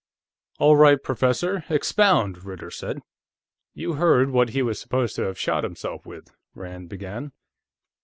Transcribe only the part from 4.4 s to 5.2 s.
he was supposed